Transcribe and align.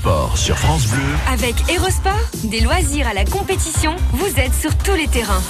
sport 0.00 0.19
sur 0.34 0.58
France 0.58 0.86
Bleu. 0.86 1.02
Avec 1.32 1.54
Erosport, 1.70 2.12
des 2.44 2.60
loisirs 2.60 3.08
à 3.08 3.14
la 3.14 3.24
compétition, 3.24 3.94
vous 4.12 4.38
êtes 4.38 4.54
sur 4.54 4.76
tous 4.78 4.94
les 4.94 5.08
terrains. 5.08 5.42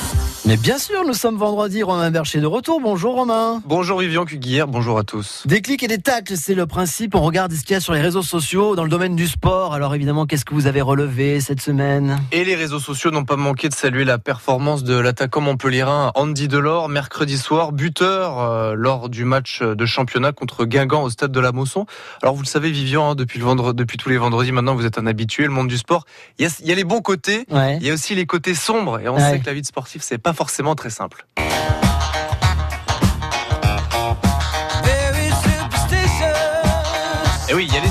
Mais 0.46 0.56
bien 0.56 0.78
sûr, 0.78 1.04
nous 1.04 1.12
sommes 1.12 1.36
vendredi, 1.36 1.82
Romain 1.82 2.10
Bercher 2.10 2.40
de 2.40 2.46
retour. 2.46 2.80
Bonjour 2.80 3.14
Romain. 3.14 3.62
Bonjour 3.66 4.00
Vivian 4.00 4.24
Cuguière, 4.24 4.66
bonjour 4.66 4.98
à 4.98 5.04
tous. 5.04 5.42
Des 5.46 5.60
clics 5.60 5.82
et 5.82 5.86
des 5.86 5.98
tacles, 5.98 6.34
c'est 6.34 6.54
le 6.54 6.66
principe. 6.66 7.14
On 7.14 7.20
regarde 7.20 7.52
ce 7.52 7.60
qu'il 7.62 7.74
y 7.74 7.76
a 7.76 7.80
sur 7.80 7.92
les 7.92 8.00
réseaux 8.00 8.22
sociaux 8.22 8.74
dans 8.74 8.84
le 8.84 8.88
domaine 8.88 9.14
du 9.14 9.28
sport. 9.28 9.74
Alors 9.74 9.94
évidemment, 9.94 10.24
qu'est-ce 10.24 10.46
que 10.46 10.54
vous 10.54 10.66
avez 10.66 10.80
relevé 10.80 11.40
cette 11.40 11.60
semaine? 11.60 12.18
Et 12.32 12.44
les 12.44 12.54
réseaux 12.54 12.78
sociaux 12.78 13.10
n'ont 13.10 13.26
pas 13.26 13.36
manqué 13.36 13.68
de 13.68 13.74
saluer 13.74 14.04
la 14.04 14.16
performance 14.16 14.82
de 14.82 14.98
l'attaquant 14.98 15.42
montpelliérain 15.42 16.10
Andy 16.14 16.48
Delors, 16.48 16.88
mercredi 16.88 17.36
soir, 17.36 17.72
buteur 17.72 18.40
euh, 18.40 18.74
lors 18.74 19.10
du 19.10 19.26
match 19.26 19.60
de 19.62 19.86
championnat 19.86 20.32
contre 20.32 20.64
Guingamp 20.64 21.02
au 21.02 21.10
stade 21.10 21.32
de 21.32 21.40
la 21.40 21.52
Mosson. 21.52 21.84
Alors 22.22 22.34
vous 22.34 22.42
le 22.42 22.48
savez 22.48 22.70
Vivian, 22.70 23.10
hein, 23.10 23.14
depuis, 23.14 23.38
le 23.38 23.44
vendredi, 23.44 23.76
depuis 23.76 23.98
tous 23.98 24.08
les 24.08 24.16
vendredis 24.16 24.52
maintenant, 24.52 24.69
vous 24.74 24.86
êtes 24.86 24.98
un 24.98 25.06
habitué, 25.06 25.44
le 25.44 25.50
monde 25.50 25.68
du 25.68 25.78
sport. 25.78 26.04
Il 26.38 26.44
y 26.44 26.48
a, 26.48 26.50
il 26.60 26.66
y 26.68 26.72
a 26.72 26.74
les 26.74 26.84
bons 26.84 27.00
côtés, 27.00 27.46
Ouais. 27.50 27.76
il 27.80 27.86
y 27.86 27.90
a 27.90 27.94
aussi 27.94 28.14
les 28.14 28.26
côtés 28.26 28.54
sombres. 28.54 29.00
Et 29.00 29.08
on 29.08 29.16
Ouais. 29.16 29.30
sait 29.30 29.38
que 29.40 29.46
la 29.46 29.54
vie 29.54 29.62
de 29.62 29.66
sportif, 29.66 30.02
c'est 30.02 30.18
pas 30.18 30.32
forcément 30.32 30.74
très 30.74 30.90
simple. 30.90 31.26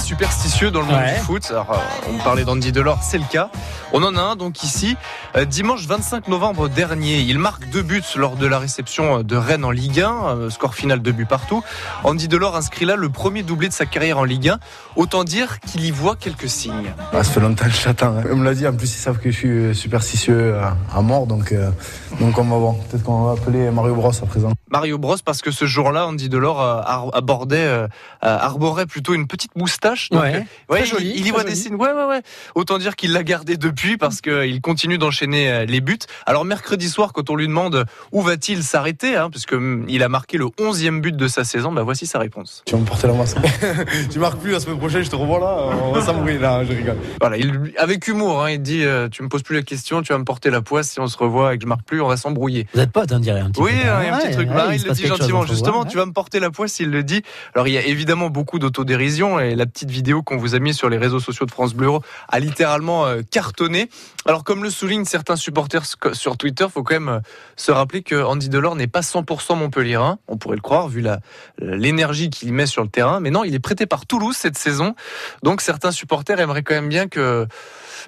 Superstitieux 0.09 0.71
dans 0.71 0.79
le 0.79 0.87
monde 0.87 0.95
Ouais. 0.95 1.13
du 1.19 1.19
foot. 1.23 1.45
Alors, 1.51 1.71
euh, 1.71 2.09
on 2.11 2.17
parlait 2.23 2.43
d'Andy 2.43 2.71
Delors, 2.71 2.97
c'est 3.03 3.19
le 3.19 3.25
cas. 3.31 3.51
On 3.93 4.01
en 4.03 4.15
a 4.17 4.21
un 4.21 4.35
donc 4.35 4.63
ici, 4.63 4.97
euh, 5.35 5.45
dimanche 5.45 5.85
25 5.85 6.27
novembre 6.29 6.67
dernier. 6.67 7.19
Il 7.19 7.37
marque 7.37 7.69
deux 7.69 7.83
buts 7.83 8.01
lors 8.15 8.35
de 8.35 8.47
la 8.47 8.57
réception 8.57 9.21
de 9.21 9.35
Rennes 9.35 9.63
en 9.65 9.69
Ligue 9.69 10.01
1, 10.01 10.11
euh, 10.11 10.49
score 10.49 10.73
final 10.73 10.99
deux 11.03 11.11
buts 11.11 11.27
partout. 11.27 11.63
Andy 12.03 12.27
Delors 12.27 12.55
inscrit 12.55 12.85
là 12.85 12.95
le 12.95 13.09
premier 13.09 13.43
doublé 13.43 13.67
de 13.67 13.73
sa 13.73 13.85
carrière 13.85 14.17
en 14.17 14.23
Ligue 14.23 14.49
1. 14.49 14.57
Autant 14.95 15.23
dire 15.23 15.59
qu'il 15.59 15.85
y 15.85 15.91
voit 15.91 16.15
quelques 16.15 16.49
signes. 16.49 16.91
Ah, 17.13 17.23
ça 17.23 17.31
fait 17.33 17.39
longtemps 17.39 17.65
que 17.65 17.71
j'attends. 17.71 18.15
On 18.31 18.35
me 18.37 18.45
l'a 18.45 18.55
dit, 18.55 18.65
en 18.67 18.73
plus 18.73 18.91
ils 18.91 18.97
savent 18.99 19.19
que 19.19 19.29
je 19.29 19.37
suis 19.37 19.49
euh, 19.49 19.73
superstitieux 19.75 20.55
à, 20.91 21.01
mort, 21.03 21.27
donc, 21.27 21.51
euh, 21.51 21.69
donc 22.19 22.35
on 22.39 22.43
va 22.45 22.57
voir. 22.57 22.73
Peut-être 22.89 23.03
qu'on 23.03 23.25
va 23.25 23.33
appeler 23.33 23.69
Mario 23.69 23.93
Bros 23.93 24.09
à 24.11 24.25
présent. 24.25 24.51
Mario 24.71 24.97
Bros 24.97 25.15
parce 25.23 25.41
que 25.41 25.51
ce 25.51 25.65
jour-là, 25.65 26.07
Andy 26.07 26.29
Delors 26.29 26.61
euh, 26.61 26.81
abordait, 27.13 27.57
euh, 27.57 27.87
euh, 28.23 28.37
arborait 28.39 28.85
plutôt 28.85 29.13
une 29.13 29.27
petite 29.27 29.55
moustache. 29.55 29.98
Donc, 30.11 30.21
Ouais. 30.23 30.45
ouais, 30.69 30.79
Très 30.79 30.81
il- 30.81 30.85
joli, 30.85 31.13
il, 31.15 31.27
y 31.27 31.29
voit 31.31 31.41
joli. 31.41 31.53
des 31.53 31.59
signes. 31.59 31.75
Ouais, 31.75 31.91
ouais, 31.91 32.05
ouais. 32.05 32.21
Autant 32.55 32.77
dire 32.77 32.95
qu'il 32.95 33.11
l'a 33.11 33.23
gardé 33.23 33.57
depuis 33.57 33.97
parce 33.97 34.21
qu'il 34.21 34.61
continue 34.61 34.97
d'enchaîner 34.97 35.49
euh, 35.51 35.65
les 35.65 35.81
buts. 35.81 35.97
Alors 36.25 36.45
mercredi 36.45 36.89
soir, 36.89 37.11
quand 37.13 37.29
on 37.29 37.35
lui 37.35 37.47
demande 37.47 37.85
où 38.11 38.21
va-t-il 38.21 38.63
s'arrêter, 38.63 39.15
hein, 39.15 39.29
puisque 39.29 39.55
il 39.87 40.03
a 40.03 40.09
marqué 40.09 40.37
le 40.37 40.45
11e 40.59 41.01
but 41.01 41.15
de 41.15 41.27
sa 41.27 41.43
saison, 41.43 41.71
bah 41.71 41.83
voici 41.83 42.05
sa 42.07 42.19
réponse. 42.19 42.63
Tu 42.65 42.73
vas 42.75 42.79
me 42.81 42.85
porter 42.85 43.07
la 43.07 43.13
masse. 43.13 43.35
tu 44.11 44.19
marques 44.19 44.39
plus 44.39 44.51
la 44.51 44.59
semaine 44.59 44.77
prochaine, 44.77 45.03
je 45.03 45.09
te 45.09 45.15
revois 45.15 45.39
là, 45.39 45.75
on 45.83 45.91
va 45.91 46.01
s'embrouiller 46.01 46.37
là, 46.39 46.63
je 46.63 46.73
rigole. 46.73 46.97
Voilà, 47.19 47.37
il, 47.37 47.73
avec 47.77 48.07
humour, 48.07 48.43
hein, 48.43 48.51
il 48.51 48.61
dit 48.61 48.83
euh, 48.83 49.09
tu 49.09 49.23
me 49.23 49.29
poses 49.29 49.43
plus 49.43 49.55
la 49.55 49.61
question, 49.63 50.01
tu 50.01 50.13
vas 50.13 50.19
me 50.19 50.23
porter 50.25 50.49
la 50.49 50.61
poisse. 50.61 50.89
Si 50.91 50.99
on 50.99 51.07
se 51.07 51.17
revoit 51.17 51.53
et 51.53 51.57
que 51.57 51.63
je 51.63 51.67
marque 51.67 51.83
plus, 51.83 52.01
on 52.01 52.07
va 52.07 52.17
s'embrouiller. 52.17 52.67
Vous 52.73 52.79
êtes 52.79 52.91
potes, 52.91 53.11
on 53.11 53.19
dirait 53.19 53.39
un 53.41 53.49
petit 53.51 53.61
Oui, 53.61 53.71
peu. 53.71 53.89
hein, 53.89 53.99
il 54.01 54.05
y 54.07 54.09
a 54.09 54.15
un 54.15 54.19
petit 54.19 54.31
truc. 54.31 54.49
ouais, 54.49 54.55
Bah, 54.55 54.75
il 54.75 54.83
le 54.83 54.91
dit 54.91 55.05
gentiment. 55.07 55.45
Justement, 55.45 55.81
ouais. 55.81 55.87
tu 55.89 55.97
vas 55.97 56.05
me 56.05 56.11
porter 56.13 56.39
la 56.39 56.51
poisse, 56.51 56.79
il 56.79 56.89
le 56.89 57.03
dit. 57.03 57.21
Alors, 57.55 57.67
il 57.67 57.73
y 57.73 57.77
a 57.77 57.85
évidemment 57.85 58.29
beaucoup 58.29 58.59
d'autodérision 58.59 59.39
et 59.39 59.55
la 59.55 59.65
petite 59.65 59.88
vidéo 59.89 60.23
qu'on 60.23 60.37
vous 60.37 60.55
a 60.55 60.59
mise 60.59 60.77
sur 60.77 60.89
les 60.89 60.97
réseaux 60.97 61.19
sociaux 61.19 61.45
de 61.45 61.51
France 61.51 61.73
Bleu 61.73 61.89
a 62.27 62.39
littéralement 62.39 63.05
euh, 63.05 63.21
cartonné. 63.29 63.89
Alors, 64.25 64.43
comme 64.43 64.63
le 64.63 64.69
soulignent 64.69 65.05
certains 65.05 65.35
supporters 65.35 65.83
sur 66.13 66.37
Twitter, 66.37 66.65
faut 66.71 66.83
quand 66.83 66.95
même 66.95 67.09
euh, 67.09 67.19
se 67.55 67.71
rappeler 67.71 68.03
que 68.03 68.21
Andy 68.21 68.49
Delors 68.49 68.75
n'est 68.75 68.87
pas 68.87 69.01
100% 69.01 69.57
montpelliérain. 69.57 70.19
On 70.27 70.37
pourrait 70.37 70.55
le 70.55 70.61
croire 70.61 70.87
vu 70.87 71.03
l'énergie 71.57 72.29
qu'il 72.29 72.53
met 72.53 72.65
sur 72.65 72.83
le 72.83 72.89
terrain. 72.89 73.19
Mais 73.19 73.31
non, 73.31 73.43
il 73.43 73.55
est 73.55 73.59
prêté 73.59 73.85
par 73.85 74.05
Toulouse 74.05 74.35
cette 74.35 74.57
saison. 74.57 74.95
Donc, 75.43 75.61
certains 75.61 75.91
supporters 75.91 76.39
aimeraient 76.39 76.63
quand 76.63 76.75
même 76.75 76.89
bien 76.89 77.07
que 77.07 77.47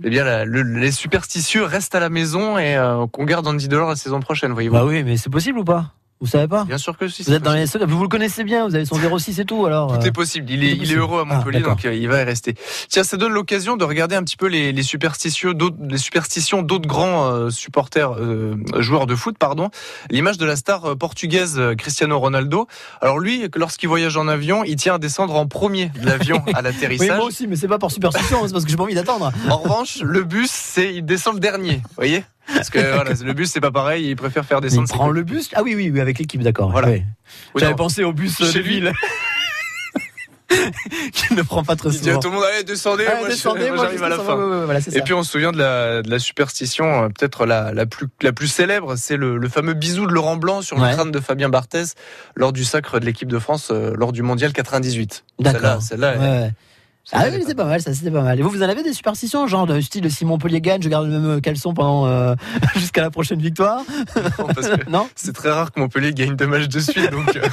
eh 0.04 0.10
les 0.10 0.92
superstitieux 0.92 1.64
restent 1.64 1.96
à 1.96 2.00
la 2.00 2.10
maison 2.10 2.58
et 2.58 2.76
euh, 2.76 3.08
qu'on 3.08 3.26
garde 3.26 3.48
Andy 3.48 3.68
Delors 3.68 3.90
la 3.90 3.96
saison 3.96 4.20
prochaine, 4.20 4.52
voyez-vous. 4.54 4.76
Bah 4.76 4.86
oui, 4.86 5.04
mais 5.04 5.18
c'est 5.18 5.30
possible 5.30 5.60
ou 5.60 5.64
pas? 5.64 5.94
Vous 6.22 6.28
savez 6.28 6.48
pas 6.48 6.66
Bien 6.66 6.78
sûr 6.78 6.96
que 6.98 7.08
si. 7.08 7.24
Vous 7.24 7.34
êtes 7.34 7.42
dans 7.42 7.54
les 7.54 7.66
vous 7.66 8.04
le 8.04 8.08
connaissez 8.08 8.44
bien, 8.44 8.68
vous 8.68 8.76
avez 8.76 8.86
son 8.86 8.96
06 9.18 9.40
et 9.40 9.46
tout 9.46 9.66
alors. 9.66 9.98
Tout 9.98 10.04
euh, 10.04 10.08
est 10.08 10.12
possible. 10.12 10.52
Il 10.52 10.64
est, 10.64 10.74
il 10.74 10.92
est 10.92 10.96
heureux 10.96 11.20
à 11.20 11.26
Ah, 11.28 11.34
Montpellier, 11.34 11.62
donc 11.62 11.84
euh, 11.84 11.96
il 11.96 12.08
va 12.08 12.22
y 12.22 12.24
rester. 12.24 12.54
Tiens, 12.90 13.04
ça 13.04 13.18
donne 13.18 13.32
l'occasion 13.34 13.76
de 13.76 13.84
regarder 13.84 14.16
un 14.16 14.24
petit 14.24 14.38
peu 14.38 14.46
les, 14.46 14.72
les 14.72 14.84
superstitieux, 14.84 15.54
les 15.82 15.98
superstitions 15.98 16.62
d'autres 16.62 16.88
grands 16.88 17.26
euh, 17.32 17.50
supporters, 17.50 18.14
euh, 18.20 18.56
joueurs 18.78 19.08
de 19.08 19.16
foot, 19.16 19.38
pardon. 19.40 19.70
L'image 20.12 20.38
de 20.38 20.46
la 20.46 20.56
star 20.56 20.96
portugaise 20.96 21.60
Cristiano 21.78 22.20
Ronaldo. 22.20 22.68
Alors 23.02 23.18
lui, 23.18 23.48
lorsqu'il 23.56 23.90
voyage 23.90 24.16
en 24.16 24.28
avion, 24.28 24.64
il 24.64 24.76
tient 24.76 24.96
à 24.96 25.00
descendre 25.00 25.36
en 25.36 25.48
premier 25.48 25.88
de 26.00 26.06
l'avion 26.06 26.38
à 26.54 26.60
Oui, 26.60 26.64
l'atterrissage. 26.64 27.18
moi 27.18 27.26
aussi, 27.26 27.48
mais 27.48 27.56
c'est 27.56 27.68
pas 27.68 27.80
pour 27.80 27.92
superstition, 27.92 28.46
c'est 28.46 28.54
parce 28.54 28.64
que 28.66 28.70
j'ai 28.70 28.78
pas 28.78 28.84
envie 28.84 28.94
d'attendre. 28.94 29.32
En 29.50 29.58
revanche, 29.58 30.00
le 30.04 30.24
bus, 30.24 30.52
c'est 30.52 30.94
il 30.94 31.04
descend 31.04 31.34
le 31.34 31.40
dernier. 31.40 31.78
Vous 31.78 31.96
voyez? 31.96 32.24
Parce 32.48 32.70
que 32.70 32.80
voilà, 32.80 33.12
le 33.24 33.34
bus, 33.34 33.50
c'est 33.52 33.62
pas 33.62 33.72
pareil. 33.72 34.08
Il 34.10 34.16
préfère 34.16 34.46
faire 34.46 34.62
descendre. 34.62 34.88
il 34.90 34.94
prend 34.94 35.10
le 35.10 35.24
bus 35.24 35.50
Ah 35.54 35.64
oui, 35.64 35.76
oui, 35.76 35.90
oui, 35.94 36.00
avec 36.02 36.20
l'équipe, 36.20 36.42
d'accord. 36.42 36.72
Voilà. 36.72 36.90
oui. 36.90 37.04
Oui, 37.56 37.62
J'avais 37.62 37.76
pensé 37.76 38.04
au 38.04 38.14
bus 38.14 38.38
Chez 38.38 38.60
de 38.60 38.64
lui. 38.66 38.70
ville. 38.76 38.92
Qui 41.14 41.34
ne 41.34 41.44
prend 41.44 41.64
pas 41.64 41.78
très 41.78 41.90
Il 41.90 41.94
dit 41.94 41.98
souvent. 42.00 42.18
à 42.18 42.22
tout 42.22 42.28
le 42.30 42.36
monde, 42.36 42.44
allez, 42.54 42.64
descendez, 42.66 43.06
Ah, 43.08 43.16
moi, 43.16 43.30
je- 43.30 43.36
descendez, 43.36 43.68
moi, 43.68 43.76
moi, 43.78 43.86
j'arrive 43.86 44.04
à 44.04 44.10
la 44.10 44.18
fin. 44.20 44.36
ouais, 44.36 44.44
ouais, 44.44 44.58
ouais, 44.60 44.66
voilà, 44.66 44.82
c'est 44.82 44.92
Et 44.94 44.98
ça. 44.98 45.02
puis 45.02 45.14
on 45.14 45.24
se 45.24 45.32
souvient 45.32 45.54
de 45.54 45.58
la, 45.58 46.02
de 46.02 46.10
la 46.10 46.20
superstition, 46.20 47.04
euh, 47.04 47.08
peut-être 47.08 47.46
la, 47.46 47.74
la, 47.74 47.86
plus, 47.86 48.08
la 48.22 48.34
plus 48.34 48.48
célèbre, 48.48 48.98
c'est 48.98 49.16
le, 49.16 49.38
le 49.38 49.48
fameux 49.50 49.74
bisou 49.74 50.06
de 50.08 50.12
Laurent 50.12 50.36
Blanc 50.36 50.62
sur 50.62 50.78
Ouais. 50.78 50.90
le 50.90 50.94
crâne 50.96 51.12
de 51.12 51.20
Fabien 51.22 51.48
Barthez 51.48 51.84
lors 52.36 52.52
du 52.52 52.66
sacre 52.66 53.00
de 53.00 53.06
l'équipe 53.06 53.30
de 53.30 53.40
France 53.40 53.70
euh, 53.72 53.94
lors 53.96 54.12
du 54.12 54.24
mondial 54.24 54.52
98. 54.52 55.24
D'accord. 55.40 55.82
Celle-là, 55.82 56.16
celle-là, 56.16 56.50
Ah 57.14 57.26
oui, 57.30 57.38
est 57.38 57.44
c'est 57.46 57.56
pas 57.56 57.66
mal, 57.66 57.82
ça 57.82 57.94
c'était 57.94 58.12
pas 58.12 58.22
mal. 58.22 58.40
Et 58.40 58.44
vous, 58.44 58.50
vous 58.50 58.62
en 58.64 58.70
avez 58.70 58.84
des 58.84 58.94
superstitions, 58.94 59.46
genre 59.48 59.66
de 59.66 59.82
style 59.82 60.10
si 60.12 60.24
Montpellier 60.24 60.62
gagne, 60.62 60.82
je 60.82 60.88
garde 60.88 61.08
le 61.08 61.20
même 61.20 61.42
caleçon 61.42 61.74
pendant 61.74 62.06
euh, 62.06 62.36
jusqu'à 62.76 63.02
la 63.02 63.10
prochaine 63.10 63.42
victoire? 63.42 63.82
Pas- 64.14 64.44
parce 64.54 64.70
que 64.70 64.90
Non? 64.90 65.10
c'est 65.16 65.34
très 65.34 65.50
rare 65.52 65.72
que 65.72 65.80
Montpellier 65.80 66.14
gagne 66.14 66.36
deux 66.36 66.48
matchs 66.48 66.68
de 66.70 66.80
suite, 66.80 67.10
donc 67.12 67.36
euh, 67.36 67.42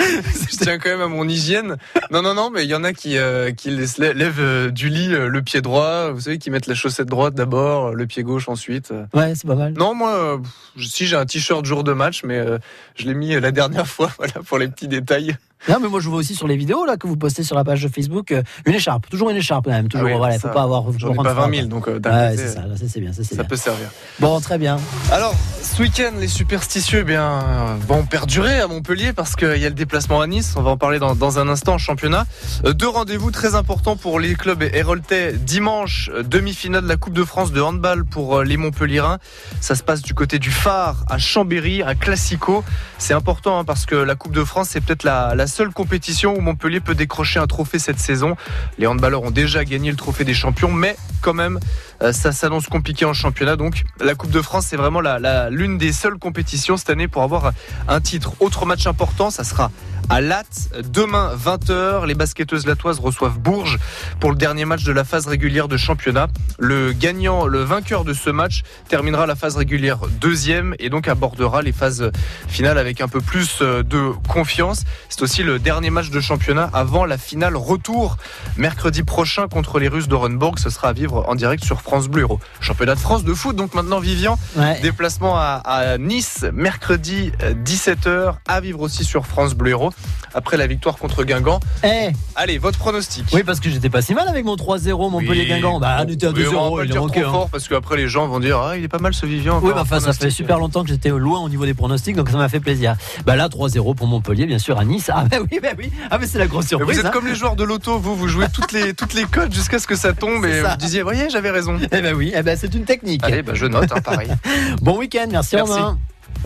je 0.00 0.56
tiens 0.56 0.78
quand 0.78 0.88
même 0.88 1.02
à 1.02 1.08
mon 1.08 1.28
hygiène. 1.28 1.76
Non, 2.10 2.22
non, 2.22 2.34
non, 2.34 2.50
mais 2.50 2.64
il 2.64 2.70
y 2.70 2.74
en 2.74 2.82
a 2.82 2.92
qui, 2.92 3.16
euh, 3.18 3.52
qui 3.52 3.70
laissent- 3.70 3.98
lèvent 3.98 4.40
euh, 4.40 4.70
du 4.70 4.88
lit 4.88 5.12
euh, 5.14 5.28
le 5.28 5.42
pied 5.42 5.60
droit, 5.60 6.10
vous 6.10 6.20
savez, 6.22 6.38
qui 6.38 6.50
mettent 6.50 6.66
la 6.66 6.74
chaussette 6.74 7.06
droite 7.08 7.34
d'abord, 7.34 7.88
euh, 7.88 7.92
le 7.92 8.06
pied 8.06 8.22
gauche 8.22 8.48
ensuite. 8.48 8.90
euh. 8.92 9.04
Ouais, 9.14 9.34
c'est 9.34 9.46
pas 9.46 9.54
mal. 9.56 9.74
Non, 9.74 9.94
moi, 9.94 10.14
euh, 10.14 10.38
si 10.80 11.06
j'ai 11.06 11.16
un 11.16 11.26
t-shirt 11.26 11.64
jour 11.64 11.84
de 11.84 11.92
match, 11.92 12.22
mais 12.24 12.38
euh, 12.38 12.58
je 12.96 13.04
l'ai 13.06 13.14
mis 13.14 13.34
euh, 13.34 13.40
la 13.40 13.52
dernière 13.52 13.86
fois, 13.86 14.10
voilà, 14.16 14.32
pour 14.46 14.58
les 14.58 14.68
petits 14.68 14.88
détails. 14.88 15.36
Non, 15.68 15.78
mais 15.80 15.88
moi 15.88 16.00
je 16.00 16.08
vois 16.08 16.18
aussi 16.18 16.34
sur 16.34 16.46
les 16.46 16.56
vidéos 16.56 16.84
là 16.86 16.96
que 16.96 17.06
vous 17.06 17.16
postez 17.16 17.42
sur 17.42 17.54
la 17.56 17.64
page 17.64 17.82
de 17.82 17.88
Facebook 17.88 18.32
euh, 18.32 18.42
une 18.64 18.74
écharpe, 18.74 19.08
toujours 19.10 19.30
une 19.30 19.36
écharpe 19.36 19.66
quand 19.66 19.70
même, 19.72 19.88
toujours. 19.88 20.06
Ah 20.08 20.12
oui, 20.12 20.16
voilà, 20.18 20.38
faut 20.38 20.48
pas 20.48 20.62
avoir. 20.62 20.84
J'en 20.96 21.12
ai 21.12 21.16
pas 21.16 21.34
froid, 21.34 21.46
20 21.48 21.54
000, 21.54 21.66
donc 21.68 21.88
euh. 21.88 22.00
Ouais, 22.04 22.36
c'est 22.36 22.48
ça, 22.48 22.62
c'est 22.76 23.00
bien, 23.00 23.12
ça 23.12 23.22
c'est 23.22 23.34
ça 23.34 23.42
bien. 23.42 23.44
peut 23.44 23.56
servir. 23.56 23.88
Bon, 24.20 24.40
très 24.40 24.58
bien. 24.58 24.78
Alors, 25.12 25.34
ce 25.62 25.82
week-end, 25.82 26.12
les 26.18 26.28
superstitieux 26.28 27.00
eh 27.00 27.04
bien, 27.04 27.76
vont 27.86 28.04
perdurer 28.04 28.60
à 28.60 28.66
Montpellier 28.68 29.12
parce 29.12 29.36
qu'il 29.36 29.56
y 29.58 29.66
a 29.66 29.68
le 29.68 29.74
déplacement 29.74 30.20
à 30.20 30.26
Nice. 30.26 30.54
On 30.56 30.62
va 30.62 30.70
en 30.70 30.76
parler 30.76 30.98
dans, 30.98 31.14
dans 31.14 31.38
un 31.38 31.48
instant 31.48 31.74
en 31.74 31.78
championnat. 31.78 32.26
Euh, 32.64 32.72
Deux 32.72 32.88
rendez-vous 32.88 33.30
très 33.30 33.54
importants 33.54 33.96
pour 33.96 34.18
les 34.18 34.34
clubs 34.34 34.62
héroltais. 34.62 35.34
Dimanche, 35.34 36.10
euh, 36.14 36.22
demi-finale 36.22 36.84
de 36.84 36.88
la 36.88 36.96
Coupe 36.96 37.14
de 37.14 37.24
France 37.24 37.52
de 37.52 37.60
handball 37.60 38.04
pour 38.04 38.42
les 38.42 38.56
Montpelliérains. 38.56 39.18
Ça 39.60 39.74
se 39.74 39.82
passe 39.82 40.02
du 40.02 40.14
côté 40.14 40.38
du 40.38 40.50
Phare 40.50 41.04
à 41.08 41.18
Chambéry, 41.18 41.82
un 41.82 41.94
classico. 41.94 42.64
C'est 42.98 43.14
important 43.14 43.58
hein, 43.58 43.64
parce 43.64 43.84
que 43.86 43.94
la 43.94 44.14
Coupe 44.14 44.32
de 44.32 44.44
France, 44.44 44.68
c'est 44.70 44.80
peut-être 44.80 45.04
la, 45.04 45.34
la 45.34 45.46
seule 45.50 45.70
compétition 45.70 46.34
où 46.34 46.40
Montpellier 46.40 46.80
peut 46.80 46.94
décrocher 46.94 47.38
un 47.40 47.46
trophée 47.46 47.78
cette 47.78 47.98
saison. 47.98 48.36
Les 48.78 48.86
handballeurs 48.86 49.22
ont 49.22 49.30
déjà 49.30 49.64
gagné 49.64 49.90
le 49.90 49.96
trophée 49.96 50.24
des 50.24 50.32
champions, 50.32 50.72
mais 50.72 50.96
quand 51.20 51.34
même, 51.34 51.60
euh, 52.02 52.12
ça 52.12 52.32
s'annonce 52.32 52.66
compliqué 52.68 53.04
en 53.04 53.12
championnat. 53.12 53.56
Donc, 53.56 53.84
la 54.00 54.14
Coupe 54.14 54.30
de 54.30 54.40
France, 54.40 54.66
c'est 54.68 54.76
vraiment 54.76 55.02
la- 55.02 55.18
la- 55.18 55.50
l'une 55.50 55.76
des 55.76 55.92
seules 55.92 56.16
compétitions 56.18 56.78
cette 56.78 56.88
année 56.90 57.08
pour 57.08 57.22
avoir 57.22 57.52
un 57.88 58.00
titre. 58.00 58.32
Autre 58.40 58.64
match 58.64 58.86
important, 58.86 59.30
ça 59.30 59.44
sera 59.44 59.70
à 60.10 60.20
Latte. 60.20 60.70
Demain, 60.92 61.30
20h, 61.36 62.04
les 62.04 62.14
basketteuses 62.14 62.66
latoises 62.66 62.98
reçoivent 62.98 63.38
Bourges 63.38 63.78
pour 64.18 64.30
le 64.30 64.36
dernier 64.36 64.64
match 64.64 64.82
de 64.82 64.92
la 64.92 65.04
phase 65.04 65.28
régulière 65.28 65.68
de 65.68 65.76
championnat. 65.76 66.26
Le 66.58 66.92
gagnant, 66.92 67.46
le 67.46 67.62
vainqueur 67.62 68.04
de 68.04 68.12
ce 68.12 68.28
match 68.28 68.62
terminera 68.88 69.26
la 69.26 69.36
phase 69.36 69.56
régulière 69.56 69.98
deuxième 70.20 70.74
et 70.80 70.90
donc 70.90 71.06
abordera 71.06 71.62
les 71.62 71.70
phases 71.70 72.10
finales 72.48 72.76
avec 72.76 73.00
un 73.00 73.06
peu 73.06 73.20
plus 73.20 73.58
euh, 73.62 73.84
de 73.84 74.10
confiance. 74.28 74.82
C'est 75.08 75.22
aussi 75.22 75.44
le 75.44 75.60
dernier 75.60 75.90
match 75.90 76.10
de 76.10 76.20
championnat 76.20 76.68
avant 76.72 77.04
la 77.04 77.16
finale 77.16 77.56
retour 77.56 78.16
mercredi 78.56 79.04
prochain 79.04 79.46
contre 79.46 79.78
les 79.78 79.86
Russes 79.86 80.08
d'Orenburg. 80.08 80.58
Ce 80.58 80.70
sera 80.70 80.88
à 80.88 80.92
vivre 80.92 81.24
en 81.28 81.36
direct 81.36 81.64
sur 81.64 81.82
France 81.82 82.08
Bleu 82.08 82.22
Héros. 82.22 82.40
Championnat 82.60 82.96
de 82.96 83.00
France 83.00 83.22
de 83.22 83.32
foot, 83.32 83.54
donc 83.54 83.74
maintenant 83.74 84.00
Vivian. 84.00 84.36
Ouais. 84.56 84.80
Déplacement 84.80 85.36
à, 85.36 85.62
à 85.64 85.98
Nice, 85.98 86.44
mercredi 86.52 87.30
euh, 87.44 87.54
17h, 87.54 88.34
à 88.48 88.60
vivre 88.60 88.80
aussi 88.80 89.04
sur 89.04 89.24
France 89.24 89.54
Bleu 89.54 89.70
Héros. 89.70 89.92
Après 90.32 90.56
la 90.56 90.66
victoire 90.68 90.96
contre 90.96 91.24
Guingamp. 91.24 91.58
Eh, 91.82 92.10
Allez, 92.36 92.58
votre 92.58 92.78
pronostic. 92.78 93.24
oui, 93.32 93.42
parce 93.42 93.58
que 93.58 93.68
j'étais 93.68 93.90
pas 93.90 94.00
si 94.00 94.14
mal 94.14 94.28
avec 94.28 94.44
mon 94.44 94.54
3-0, 94.54 95.10
Montpellier-Guingamp. 95.10 95.80
Bah, 95.80 96.04
on 96.06 96.08
était 96.08 96.26
à 96.26 96.30
Oui, 96.30 96.44
on 96.46 96.52
va 96.52 96.58
2-0, 96.58 96.76
pas 96.76 96.82
le 96.84 96.88
il 96.88 96.94
manqué. 96.94 97.20
trop 97.22 97.28
hein. 97.28 97.32
fort 97.32 97.48
parce 97.50 97.66
qu'après 97.68 97.96
les 97.96 98.06
gens 98.06 98.28
vont 98.28 98.38
dire 98.38 98.58
ah 98.58 98.76
il 98.76 98.84
est 98.84 98.88
pas 98.88 98.98
mal 98.98 99.12
ce 99.12 99.26
Vivian. 99.26 99.58
Oui, 99.62 99.72
bah, 99.74 99.80
enfin, 99.82 99.98
ça 99.98 100.12
fait 100.12 100.30
super 100.30 100.58
longtemps 100.58 100.82
que 100.84 100.88
j'étais 100.88 101.08
loin 101.08 101.40
au 101.40 101.48
niveau 101.48 101.64
des 101.66 101.74
pronostics, 101.74 102.14
donc 102.14 102.28
ça 102.30 102.36
m'a 102.36 102.48
fait 102.48 102.60
plaisir. 102.60 102.94
Bah 103.26 103.34
là, 103.34 103.48
3-0 103.48 103.94
pour 103.96 104.06
Montpellier, 104.06 104.46
bien 104.46 104.58
sûr, 104.58 104.78
à 104.78 104.84
Nice. 104.84 105.10
Ah 105.12 105.24
bah 105.28 105.38
oui, 105.50 105.58
bah 105.60 105.70
oui. 105.76 105.90
Ah 106.10 106.18
mais 106.18 106.26
c'est 106.28 106.38
la 106.38 106.46
grosse 106.46 106.66
surprise. 106.68 106.88
Vous 106.94 107.00
êtes 107.00 107.06
hein. 107.06 107.10
comme 107.12 107.26
les 107.26 107.34
joueurs 107.34 107.56
de 107.56 107.64
loto, 107.64 107.98
vous, 107.98 108.14
vous 108.14 108.28
jouez 108.28 108.46
toutes 108.54 108.70
les, 108.72 108.94
toutes 108.94 109.14
les 109.14 109.24
codes 109.24 109.52
jusqu'à 109.52 109.80
ce 109.80 109.86
que 109.88 109.96
ça 109.96 110.12
tombe 110.12 110.44
et 110.46 110.62
ça. 110.62 110.70
vous 110.70 110.76
disiez, 110.76 111.02
voyez, 111.02 111.28
j'avais 111.28 111.50
raison. 111.50 111.76
Eh 111.90 112.00
ben 112.00 112.14
oui, 112.14 112.32
eh 112.36 112.42
ben 112.42 112.56
c'est 112.56 112.72
une 112.74 112.84
technique. 112.84 113.24
Allez, 113.24 113.42
bah, 113.42 113.52
je 113.54 113.66
note, 113.66 113.90
hein, 113.90 114.00
pareil. 114.00 114.28
Bon 114.82 114.96
week-end, 114.96 115.26
merci, 115.30 115.56
Merci. 115.56 115.72
Romain. 115.72 115.98